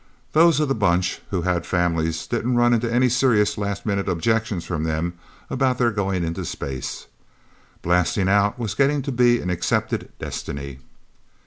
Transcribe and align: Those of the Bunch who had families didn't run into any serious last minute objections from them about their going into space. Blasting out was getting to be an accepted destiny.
Those 0.31 0.59
of 0.59 0.67
the 0.67 0.73
Bunch 0.73 1.21
who 1.29 1.43
had 1.43 1.63
families 1.63 2.25
didn't 2.25 2.55
run 2.55 2.73
into 2.73 2.91
any 2.91 3.07
serious 3.07 3.55
last 3.55 3.85
minute 3.85 4.09
objections 4.09 4.65
from 4.65 4.83
them 4.83 5.13
about 5.47 5.77
their 5.77 5.91
going 5.91 6.23
into 6.23 6.43
space. 6.43 7.05
Blasting 7.83 8.27
out 8.27 8.57
was 8.57 8.73
getting 8.73 9.03
to 9.03 9.11
be 9.11 9.39
an 9.39 9.51
accepted 9.51 10.09
destiny. 10.17 10.79